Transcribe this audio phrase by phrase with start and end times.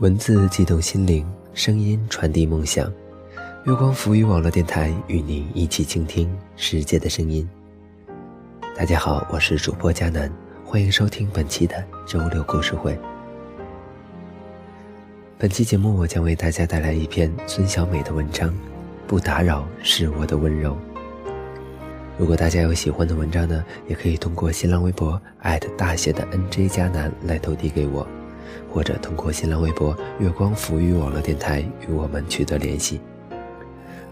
[0.00, 2.92] 文字激动心灵，声音传递梦想。
[3.64, 7.48] 月光浮语网络电台与您一起倾听世界的声音。
[8.76, 10.28] 大家好，我是主播佳楠，
[10.64, 12.98] 欢迎收听本期的周六故事会。
[15.38, 18.50] 本期节目我将为大家带来一篇孙小美的文章，
[19.06, 20.72] 《不打扰是我的温柔》。
[22.18, 28.04] 如果大家有喜欢的文章呢，也可以通过新浪微博艾特大写的 NJ 加南来投递给我，
[28.72, 33.00] 或者通过新浪微博月光浮语网络电台与我们取得联系。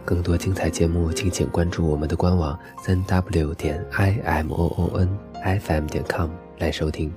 [0.05, 5.09] 更多精彩节目，敬请关注我们的官网三 w 点 i m o o n
[5.43, 7.13] f m 点 com 来收听。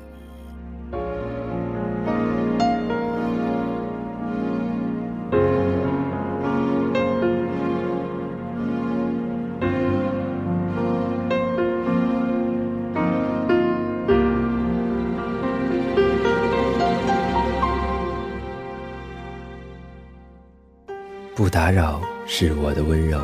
[21.65, 23.19] 打扰是我的温柔。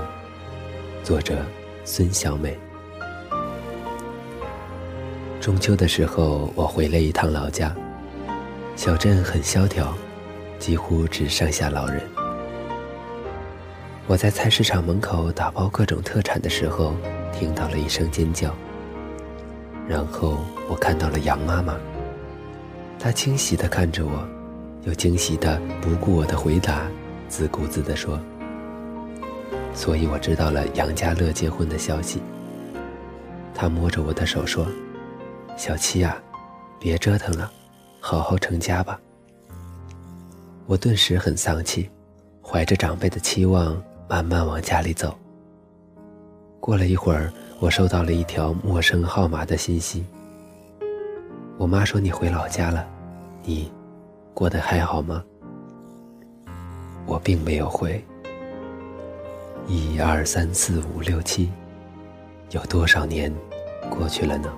[1.03, 1.45] 作者：
[1.85, 2.57] 孙小美。
[5.39, 7.71] 中秋的时候，我回了一趟老家，
[8.75, 9.95] 小镇很萧条，
[10.57, 12.01] 几乎只剩下老人。
[14.07, 16.95] 我在菜市场门口打包各种特产的时候，
[17.31, 18.55] 听到了一声尖叫，
[19.87, 21.75] 然后我看到了杨妈妈，
[22.97, 24.27] 她惊喜地看着我，
[24.81, 26.81] 又惊喜地不顾我的回答。
[27.29, 28.19] 自顾自地说
[29.73, 32.21] ：“所以我知道了杨家乐结婚的消息。”
[33.53, 34.65] 他摸着我的手说
[35.57, 36.17] ：“小七呀，
[36.79, 37.51] 别折腾了，
[37.99, 38.99] 好好成家吧。”
[40.65, 41.89] 我顿时很丧气，
[42.41, 45.15] 怀着长辈的期望，慢慢往家里走。
[46.59, 50.05] 过了一会儿，我收到了一条陌生号码的信息。
[51.57, 52.87] 我妈说：“你回老家了，
[53.43, 53.71] 你
[54.33, 55.23] 过得还好吗？”
[57.05, 58.03] 我并没有回。
[59.67, 61.49] 一二三四五六七，
[62.49, 63.33] 有多少年
[63.89, 64.51] 过去了呢？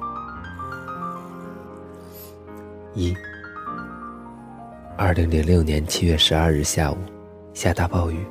[2.95, 3.15] 一，
[4.97, 6.97] 二零零六年七月十二日下午，
[7.53, 8.25] 下大暴雨，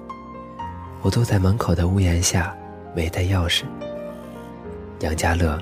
[1.02, 2.56] 我坐在门口的屋檐下，
[2.94, 3.62] 没带钥匙。
[5.00, 5.58] 杨家乐，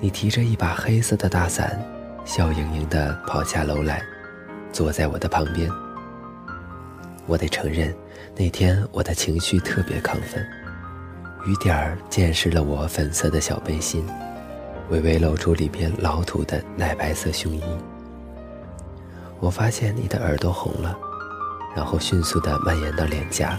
[0.00, 1.78] 你提着一把黑色的大伞，
[2.24, 4.02] 笑盈盈地跑下楼来，
[4.72, 5.70] 坐在我的旁边。
[7.26, 7.94] 我得承认，
[8.36, 10.46] 那天我的情绪特别亢奋，
[11.46, 14.06] 雨点儿溅湿了我粉色的小背心，
[14.90, 17.62] 微微露出里边老土的奶白色胸衣。
[19.40, 20.96] 我发现你的耳朵红了，
[21.74, 23.58] 然后迅速地蔓延到脸颊。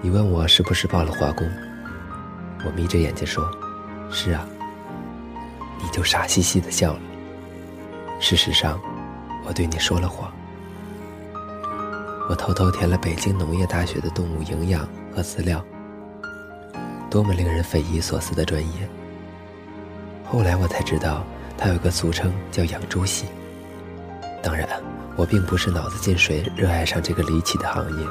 [0.00, 1.48] 你问我是不是报了华工，
[2.64, 3.50] 我眯着眼睛说
[4.10, 4.46] ：“是啊。”
[5.82, 7.00] 你就傻兮兮地笑了。
[8.20, 8.80] 事实上，
[9.46, 10.32] 我对你说了谎。
[12.28, 15.64] 我偷偷填了北京农业大学的动物营养和饲料，
[17.10, 18.86] 多么令人匪夷所思的专业！
[20.26, 21.24] 后来我才知道，
[21.56, 23.24] 它有个俗称叫“养猪系”。
[24.44, 24.68] 当然，
[25.16, 28.06] 我并不是脑子进水，热爱上这个离奇的行业，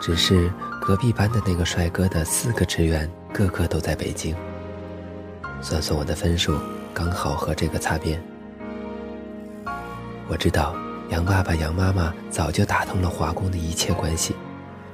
[0.00, 0.48] 只是
[0.80, 4.32] 隔壁班的那个帅哥的四个职员，个个都在北京。
[5.60, 6.56] 算算我的分数，
[6.94, 8.22] 刚好和这个擦边。
[10.28, 10.72] 我知道。
[11.10, 14.34] 杨爸爸、杨妈妈早就打通了华工的一切关系，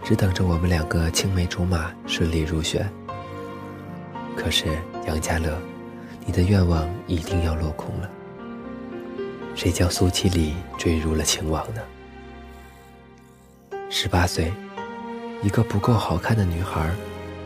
[0.03, 2.91] 只等着我们两个青梅竹马顺利入选。
[4.37, 4.67] 可是
[5.07, 5.57] 杨家乐，
[6.27, 8.11] 你的愿望一定要落空了。
[9.55, 11.81] 谁叫苏七里坠入了情网呢？
[13.89, 14.53] 十八岁，
[15.43, 16.91] 一个不够好看的女孩，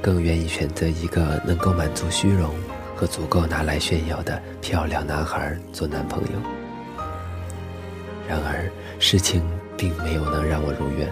[0.00, 2.54] 更愿意选择一个能够满足虚荣
[2.96, 6.63] 和足够拿来炫耀的漂亮男孩做男朋友。
[8.28, 9.42] 然而，事情
[9.76, 11.08] 并没有能让我如愿。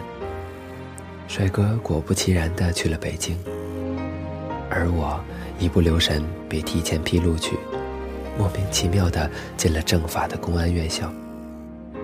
[1.29, 3.37] 帅哥果不其然的去了北京，
[4.71, 5.23] 而我
[5.59, 7.57] 一不留神被提前批录取，
[8.39, 11.11] 莫名其妙的进了政法的公安院校，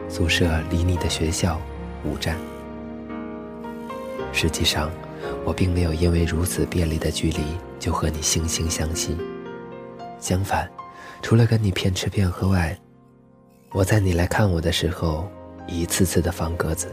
[0.08, 1.60] 宿舍离你的学校
[2.04, 2.36] 五站。
[4.32, 4.90] 实际上，
[5.44, 7.40] 我并没有因为如此便利的距离
[7.78, 9.16] 就和你惺惺相惜，
[10.20, 10.68] 相反，
[11.22, 12.78] 除了跟你骗吃骗喝外，
[13.70, 15.28] 我在你来看我的时候，
[15.66, 16.90] 一次次的放鸽子。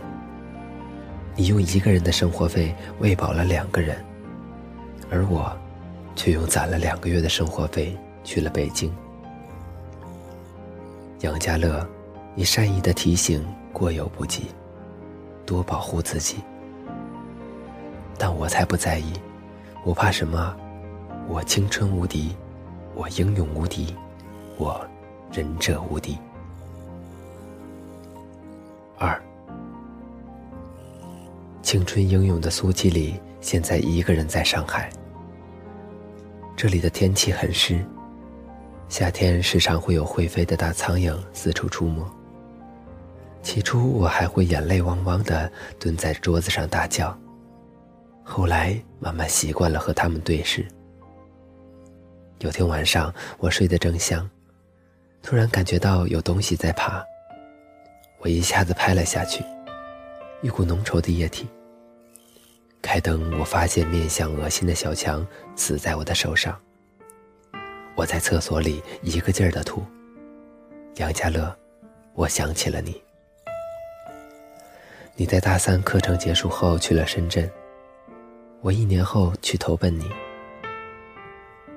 [1.33, 3.95] 你用一个人的生活费喂饱了两个人，
[5.09, 5.55] 而我，
[6.17, 8.93] 却用攒了两个月的生活费去了北京。
[11.21, 11.87] 杨家乐，
[12.35, 14.47] 你善意的提醒过犹不及，
[15.45, 16.39] 多保护自己。
[18.17, 19.13] 但我才不在意，
[19.85, 20.53] 我怕什么？
[21.29, 22.35] 我青春无敌，
[22.93, 23.95] 我英勇无敌，
[24.57, 24.85] 我
[25.31, 26.17] 仁者无敌。
[28.97, 29.21] 二，
[31.61, 34.89] 青春英勇的苏七里现在一个人在上海。
[36.55, 37.83] 这里的天气很湿，
[38.87, 42.09] 夏天时常会有会飞的大苍蝇四处出没。
[43.43, 47.15] 起初我还会眼泪汪汪的蹲在桌子上大叫，
[48.23, 50.65] 后来慢慢习惯了和他们对视。
[52.39, 54.27] 有天晚上我睡得正香，
[55.21, 57.03] 突然感觉到有东西在爬，
[58.25, 59.43] 我一下子拍了下去，
[60.41, 61.47] 一股浓稠的液体。
[62.81, 65.23] 开灯，我发现面相恶心的小强
[65.55, 66.59] 死在我的手上。
[67.93, 69.85] 我在厕所里一个劲儿的吐。
[70.95, 71.55] 杨家乐，
[72.15, 72.99] 我想起了你。
[75.15, 77.47] 你在大三课程结束后去了深圳，
[78.61, 80.09] 我一年后去投奔你。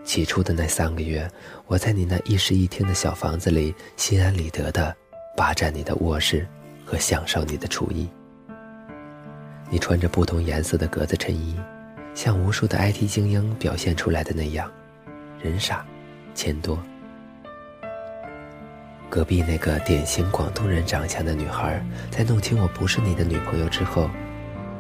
[0.02, 1.30] 起初的那三个月，
[1.66, 4.96] 我在你那一室一厅的小房子里心安理得的
[5.38, 6.44] 霸占你的卧室
[6.84, 8.08] 和享受你的厨艺。
[9.70, 11.56] 你穿着不同颜色的格子衬衣，
[12.12, 14.68] 像无数的 IT 精英表现出来的那样，
[15.40, 15.86] 人傻
[16.34, 16.76] 钱多。
[19.08, 21.80] 隔壁那个典型广东人长相的女孩，
[22.10, 24.10] 在弄清我不是你的女朋友之后，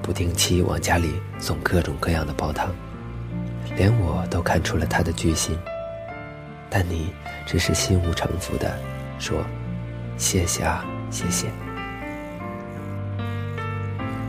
[0.02, 2.74] 不定期往家里送各种各样的煲汤，
[3.76, 5.56] 连我都看出了她的居心。
[6.68, 7.12] 但你
[7.46, 8.76] 只是心无城府的
[9.20, 9.40] 说
[10.18, 11.46] ：“谢谢啊，谢谢。”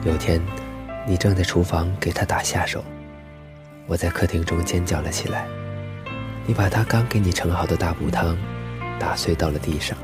[0.05, 0.41] 有天，
[1.05, 2.81] 你正在厨房给他打下手，
[3.85, 5.45] 我在客厅中尖叫了起来。
[6.45, 8.37] 你把他刚给你盛好的大补汤
[8.97, 9.97] 打碎到了地上，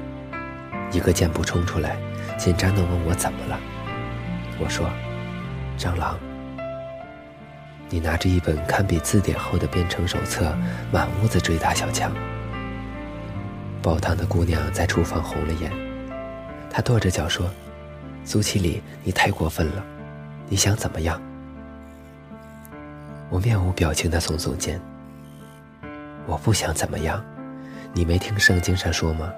[0.92, 1.96] 一个箭步冲出来，
[2.38, 3.58] 紧张的问我怎么了。
[4.60, 4.90] 我说
[5.80, 6.20] ：“蟑螂。”
[7.90, 10.54] 你拿着一本堪比字典厚的编程手册，
[10.92, 12.12] 满屋子追打小强。
[13.86, 15.72] 煲汤的姑娘在厨房红了眼，
[16.72, 17.48] 她跺着脚说。
[18.24, 19.86] 苏七里，你太过分了！
[20.50, 21.22] 你想怎么样？
[23.30, 24.82] 我面无表情的耸耸肩。
[26.26, 27.24] 我不想怎么样，
[27.94, 29.32] 你没听圣经上说吗？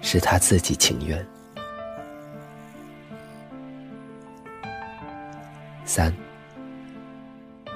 [0.00, 1.26] 是他自己情愿。
[5.84, 6.14] 三，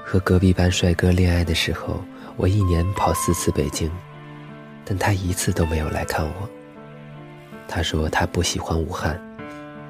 [0.05, 2.01] 和隔壁班帅哥恋爱的时候，
[2.37, 3.91] 我一年跑四次北京，
[4.87, 6.49] 但他一次都没有来看我。
[7.69, 9.21] 他说他不喜欢武汉。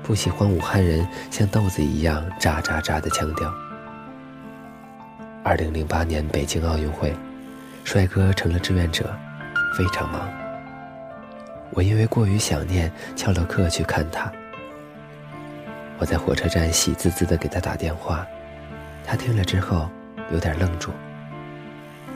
[0.02, 3.52] 不喜欢武汉人像豆子一样渣渣渣的腔调。
[5.42, 7.12] 二零零八年北京奥运会，
[7.82, 9.12] 帅哥成了志愿者，
[9.76, 10.28] 非常忙。
[11.70, 14.30] 我因为过于想念，翘了课去看他。
[15.98, 18.24] 我在火车站喜滋滋的给他打电话，
[19.04, 19.90] 他听了之后
[20.30, 20.92] 有点愣住。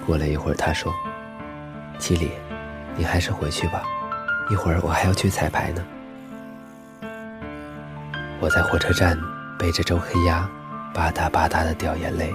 [0.06, 0.94] 过了一会儿，他说
[1.98, 2.30] ：“七里，
[2.96, 3.82] 你还是回去吧，
[4.50, 5.84] 一会儿我还要去彩排呢。”
[8.40, 9.18] 我在火车站
[9.58, 10.48] 背着周黑鸭，
[10.94, 12.34] 吧嗒吧嗒的掉眼泪。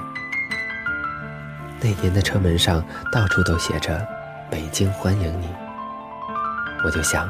[1.81, 4.07] 那年的车门上到处都写着
[4.49, 5.49] “北京欢迎你”，
[6.85, 7.29] 我就想，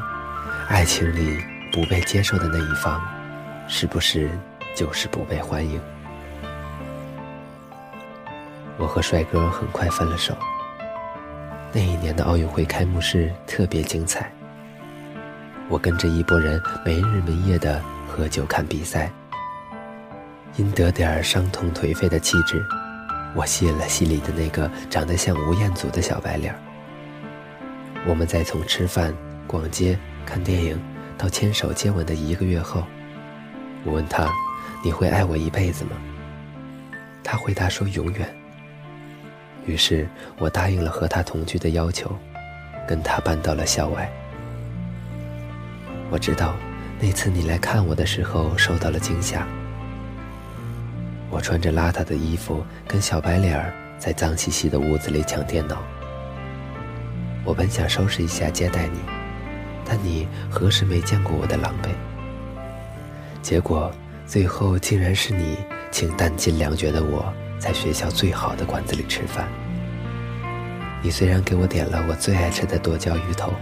[0.68, 1.42] 爱情里
[1.72, 3.00] 不被接受的那一方，
[3.66, 4.30] 是不是
[4.74, 5.80] 就是不被欢迎？
[8.78, 10.36] 我和帅哥很快分了手。
[11.72, 14.32] 那一年的奥运会开幕式特别精彩，
[15.68, 17.82] 我跟着一拨人没日没夜的。
[18.08, 19.10] 喝酒看比赛，
[20.56, 22.64] 因得点伤痛颓废的气质，
[23.34, 26.54] 我吸引了戏里的那个长得像吴彦祖的小白脸。
[28.06, 29.12] 我们在从吃饭、
[29.46, 30.80] 逛街、看电影
[31.18, 32.84] 到牵手接吻的一个月后，
[33.84, 34.32] 我问他
[34.82, 35.90] ：“你会爱我一辈子吗？”
[37.22, 38.34] 他回答说：“永远。”
[39.66, 40.08] 于是
[40.38, 42.10] 我答应了和他同居的要求，
[42.88, 44.10] 跟他搬到了校外。
[46.10, 46.54] 我知道。
[46.98, 49.46] 那次你来看我的时候受到了惊吓，
[51.28, 55.76] 我穿着邋遢的衣服跟小白脸儿在脏兮兮的屋子里抢电脑。
[57.44, 58.98] 我本想收拾一下接待你，
[59.84, 61.90] 但你何时没见过我的狼狈？
[63.42, 63.92] 结果
[64.26, 65.58] 最后竟然是你
[65.90, 69.48] 请弹尽粮绝的我在学校最好的馆子里吃饭。
[71.02, 73.52] 你虽然给我点了我最爱吃的剁椒鱼头，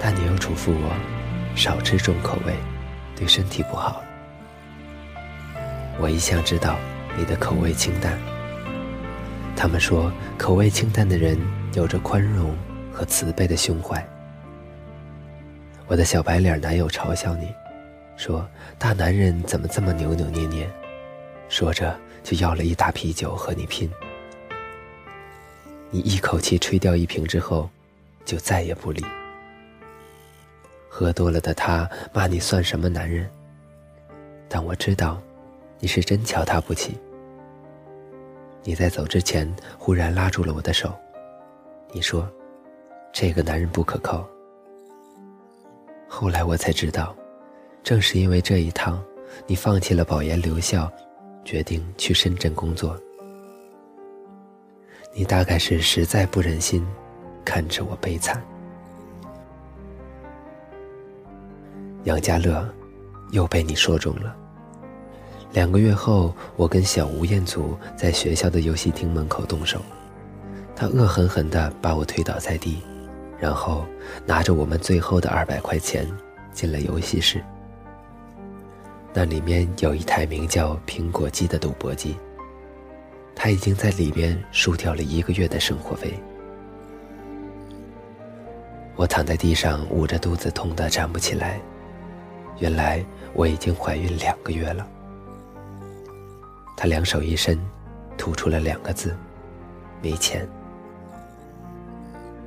[0.00, 1.20] 但你又嘱咐我。
[1.56, 2.54] 少吃重口味，
[3.16, 4.02] 对身体不好。
[5.98, 6.78] 我一向知道
[7.18, 8.16] 你的口味清淡。
[9.56, 11.36] 他们说口味清淡的人
[11.74, 12.56] 有着宽容
[12.92, 14.02] 和慈悲的胸怀。
[15.88, 17.52] 我的小白脸男友嘲笑你，
[18.16, 20.70] 说大男人怎么这么扭扭捏捏，
[21.48, 23.90] 说着就要了一打啤酒和你拼。
[25.90, 27.68] 你一口气吹掉一瓶之后，
[28.24, 29.04] 就再也不理。
[30.88, 33.28] 喝多了的他骂你算什么男人？
[34.48, 35.20] 但我知道，
[35.78, 36.98] 你是真瞧他不起。
[38.62, 40.92] 你在走之前忽然拉住了我的手，
[41.92, 42.28] 你说
[43.12, 44.28] ：“这个男人不可靠。”
[46.06, 47.16] 后来我才知道，
[47.82, 49.02] 正是因为这一趟，
[49.46, 50.92] 你放弃了保研留校，
[51.50, 52.96] 决定去深圳工作。
[55.12, 56.86] 你大概是实在不忍心
[57.44, 58.40] 看着我悲惨。
[62.04, 62.64] 杨家乐
[63.32, 64.36] 又被你说中了。
[65.52, 69.82] 两个月后，我跟小吴彦祖在学校的游戏厅门口动手，
[70.76, 72.80] 他恶狠狠地把我推倒在地，
[73.40, 73.84] 然后
[74.24, 76.06] 拿着我们最后的二百块钱
[76.52, 77.42] 进了游戏室。
[79.12, 82.16] 那里面有一台名叫“苹果机”的赌博机，
[83.34, 86.14] 他已经在里边输掉了一个月的生活费。
[88.94, 91.60] 我躺在地上，捂着肚子，痛得站不起来。
[92.58, 94.86] 原来我已经怀孕两个月了。
[96.76, 97.58] 他两手一伸，
[98.16, 99.16] 吐出了两个字
[100.00, 100.46] ：“没钱。”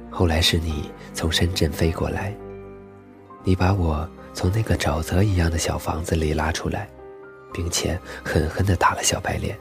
[0.10, 2.34] 后来是你从深圳飞过来，
[3.44, 6.90] 你把我从那个沼泽一样的小房子里拉出来，
[7.54, 9.58] 并且狠狠地打了小白脸。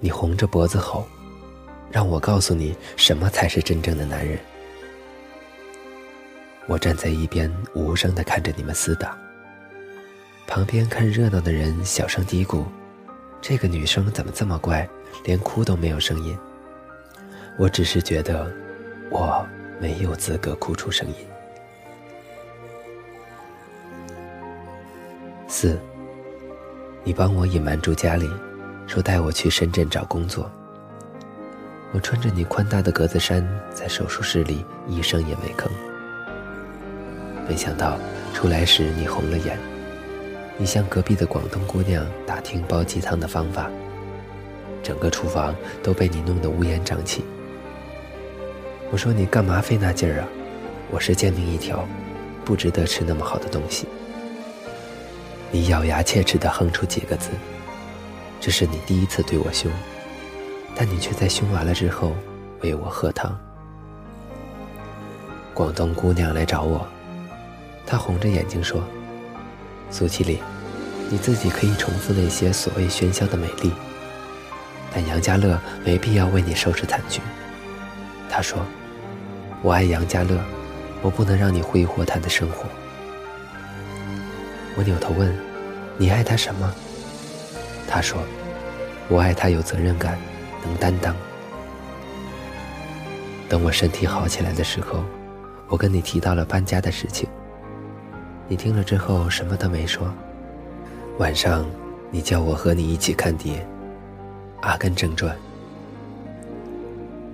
[0.00, 1.06] 你红着脖子吼
[1.90, 4.38] ：“让我告诉你，什么才是真正的男人。”
[6.66, 9.16] 我站在一边，无声地看着你们厮打。
[10.46, 12.64] 旁边看热闹的人小声嘀咕。
[13.40, 14.88] 这个女生怎么这么怪，
[15.24, 16.36] 连哭都没有声音？
[17.58, 18.50] 我只是觉得，
[19.10, 19.46] 我
[19.80, 21.27] 没有资格哭出声音。
[25.50, 25.80] 四，
[27.02, 28.28] 你帮我隐瞒住家里，
[28.86, 30.48] 说带我去深圳找工作。
[31.90, 35.70] 我穿着你宽大的格子衫，在手术室里一声也没吭。
[37.48, 37.96] 没想到
[38.34, 39.58] 出来时你红了眼。
[40.58, 43.70] 你向隔壁的广东姑娘打听煲鸡汤的方法，
[44.82, 47.24] 整个厨房都被你弄得乌烟瘴气。
[48.90, 50.28] 我说你干嘛费那劲儿啊？
[50.90, 51.88] 我是贱命一条，
[52.44, 53.88] 不值得吃那么好的东西。
[55.50, 57.30] 你咬牙切齿地哼出几个字，
[58.38, 59.72] 这是你第一次对我凶，
[60.74, 62.14] 但你却在凶完了之后
[62.60, 63.34] 为我喝汤。
[65.54, 66.86] 广东姑娘来找我，
[67.86, 68.82] 她红着眼睛说。
[69.90, 70.38] 苏七里，
[71.08, 73.72] 你自己可以重复那些所谓喧嚣的美丽，
[74.92, 77.22] 但杨家乐没必要为你收拾残局。
[78.28, 78.58] 他说
[79.64, 80.38] ：“我爱杨家乐，
[81.00, 82.66] 我不能让你挥霍他的生活。”
[84.78, 85.36] 我扭头问
[85.98, 86.72] ：“你爱他什么？”
[87.88, 88.22] 他说
[89.10, 90.16] ：“我爱他有责任感，
[90.62, 91.16] 能担当。”
[93.50, 95.02] 等我身体好起来的时候，
[95.66, 97.28] 我跟你提到了搬家的事情。
[98.46, 100.14] 你听了之后什么都没说。
[101.18, 101.66] 晚上，
[102.12, 103.54] 你叫我和你一起看碟，
[104.60, 105.34] 《阿甘正传》。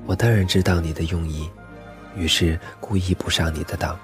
[0.06, 1.50] 我当然知道你的用意，
[2.16, 3.94] 于是故意不上你的当，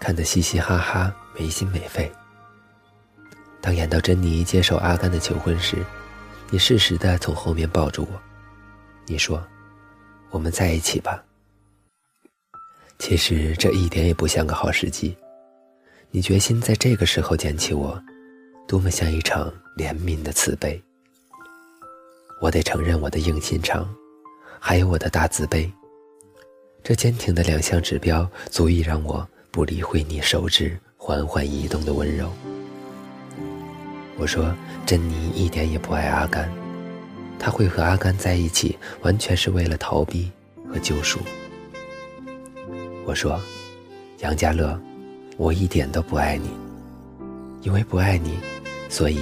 [0.00, 2.10] 看得嘻嘻哈哈，没心没肺。
[3.64, 5.78] 当演到珍妮接受阿甘的求婚时，
[6.50, 8.20] 你适时的从后面抱住我，
[9.06, 9.42] 你说
[10.28, 11.24] ：“我们在一起吧。”
[13.00, 15.16] 其实这一点也不像个好时机。
[16.10, 17.98] 你决心在这个时候捡起我，
[18.68, 20.78] 多么像一场怜悯的慈悲。
[22.42, 23.88] 我得承认我的硬心肠，
[24.60, 25.72] 还有我的大自卑。
[26.82, 32.30] 这坚挺的两项指标，足以让我不理会你手指缓缓移动的温柔。
[34.16, 34.54] 我说，
[34.86, 36.50] 珍妮一点也不爱阿甘，
[37.38, 40.30] 她会和阿甘在一起，完全是为了逃避
[40.68, 41.18] 和救赎。
[43.04, 43.40] 我说，
[44.20, 44.78] 杨家乐。
[45.36, 46.48] 我一点都不爱你，
[47.62, 48.38] 因为不爱你，
[48.88, 49.18] 所以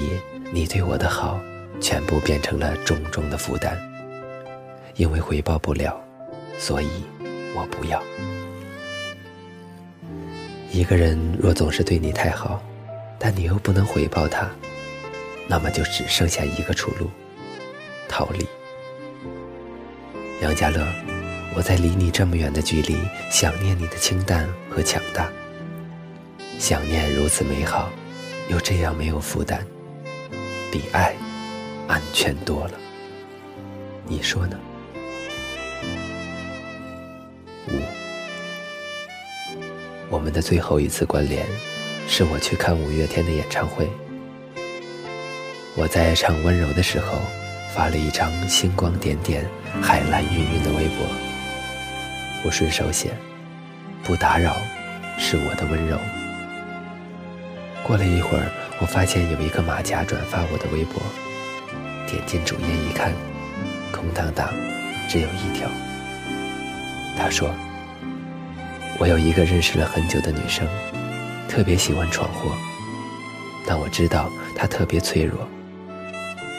[0.53, 1.41] 你对我的好
[1.81, 3.79] 全部变成了重重的负担。
[4.97, 5.99] 因为回报不了，
[6.59, 6.89] 所以
[7.57, 8.03] 我不要。
[10.71, 12.63] 一个人若总是对你太好，
[13.19, 14.47] 但你又不能回报他，
[15.49, 17.11] 那么就只剩下一个出路：
[18.09, 18.47] 逃离。
[20.41, 20.87] 杨家乐，
[21.55, 22.97] 我在离你这么远的距离，
[23.31, 25.31] 想念你的清淡和强大。
[26.59, 27.91] 想念如此美好，
[28.49, 29.65] 又这样没有负担，
[30.71, 31.15] 比爱
[31.87, 32.73] 安全多了。
[34.07, 34.59] 你说呢？
[37.69, 37.81] 五，
[40.09, 41.47] 我们的最后一次关联，
[42.09, 43.89] 是我去看五月天的演唱会。
[45.75, 47.19] 我在唱《温柔》的时候，
[47.75, 49.49] 发了一张星光点点、
[49.81, 51.07] 海蓝晕晕的微博。
[52.45, 53.11] 我顺手写
[54.05, 54.59] ：“不打扰，
[55.19, 55.97] 是我的温柔。”
[57.83, 61.03] 过了一会儿，我发现有一个马甲转发我的微博，
[62.07, 63.11] 点进主页一看，
[63.91, 64.53] 空荡荡，
[65.09, 65.67] 只有一条。
[67.17, 67.51] 他说
[69.01, 70.69] ：“我有一个认识了很久的女生，
[71.49, 72.55] 特别喜欢闯祸，
[73.67, 75.49] 但我知道她特别脆弱。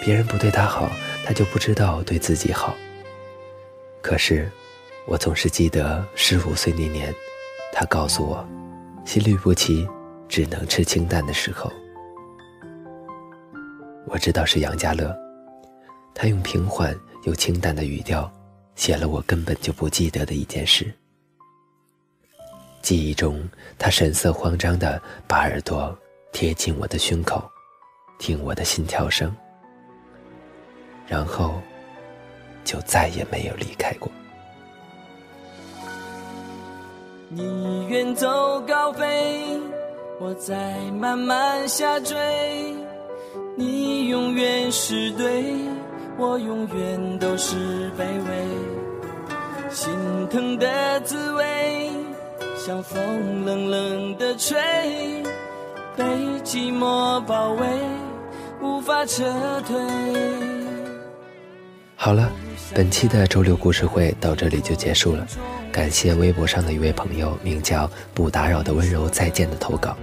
[0.04, 0.92] 别人不对他好，
[1.26, 2.76] 他就不知道对自己好。
[4.02, 4.52] 可是，
[5.08, 7.16] 我总是记得十五岁那年，
[7.72, 8.46] 他告诉我，
[9.06, 9.88] 心律不齐，
[10.28, 11.72] 只能吃清淡的时候。
[14.08, 15.16] 我知道是杨家乐，
[16.14, 16.94] 他用平缓
[17.24, 18.30] 又清淡的语调。”
[18.76, 20.92] 写了我根本就不记得的一件事。
[22.82, 25.96] 记忆中，他神色慌张的把耳朵
[26.32, 27.48] 贴近我的胸口，
[28.18, 29.32] 听我的心跳声，
[31.14, 31.62] 然后
[32.66, 34.12] 就再也没有离开过。
[37.30, 39.60] 你远走高飞，
[40.20, 42.18] 我在慢慢下坠，
[43.56, 45.54] 你永远是对。
[46.18, 48.48] 我永远都是卑微，
[49.70, 49.94] 心
[50.30, 51.92] 疼的滋味
[52.58, 54.60] 像风冷冷的吹，
[55.96, 56.04] 被
[56.44, 57.68] 寂寞包围，
[58.62, 59.24] 无法撤
[59.62, 60.53] 退。
[62.04, 62.30] 好了，
[62.76, 65.26] 本期的周六故事会到这里就结束了。
[65.72, 69.96] 感谢微博上的一位朋友，名叫“不打扰的温柔再见”的投稿。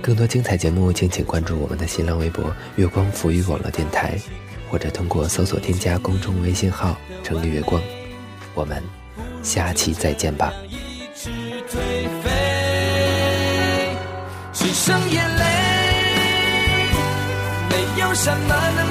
[0.00, 4.16] 更多精彩节目，敬请关注我们的新浪微博“月光浮语网络电台”，
[4.70, 7.82] 或者通过搜索添加公众微信号“城里月光”。
[8.54, 8.80] 我们
[9.42, 10.52] 下期再见吧。
[14.52, 15.44] 只剩眼泪，
[17.70, 18.87] 没有什么能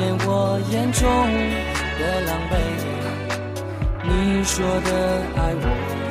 [0.00, 1.04] 见我眼中
[1.98, 2.52] 的狼狈，
[4.02, 4.10] 你
[4.44, 4.88] 说的
[5.36, 5.64] 爱我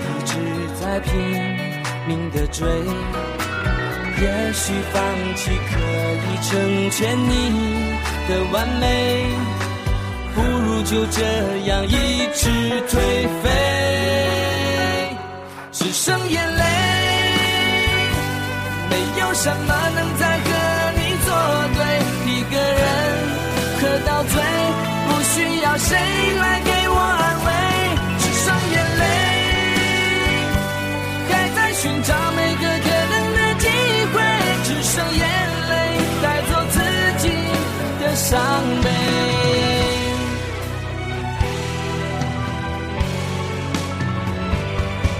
[0.06, 0.32] 一直
[0.80, 1.10] 在拼
[2.08, 2.62] 命的追，
[4.22, 4.24] 也
[4.54, 4.62] 许
[4.94, 5.02] 放
[5.36, 5.74] 弃可
[6.22, 6.50] 以成
[6.92, 7.34] 全你
[8.28, 9.26] 的完美，
[10.36, 11.24] 不如就这
[11.66, 12.48] 样一直
[12.88, 12.94] 颓
[13.42, 13.50] 废，
[15.72, 16.64] 只剩眼泪，
[18.88, 19.74] 没有什么
[25.80, 25.96] 谁
[26.38, 27.50] 来给我安慰，
[28.20, 29.04] 只剩眼泪，
[31.30, 33.66] 还在寻找每个可能的机
[34.14, 34.16] 会，
[34.66, 35.24] 只剩眼
[35.70, 35.74] 泪
[36.22, 36.78] 带走自
[37.20, 37.26] 己
[38.02, 38.38] 的伤
[38.84, 38.86] 悲，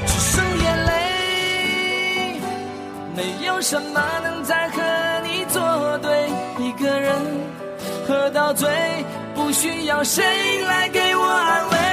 [0.06, 0.92] 只剩眼泪，
[3.16, 4.82] 没有什么能再和
[5.24, 6.30] 你作对。
[6.60, 7.16] 一个人。
[8.08, 8.68] 喝到醉，
[9.52, 10.24] 需要谁
[10.64, 11.89] 来给我安慰。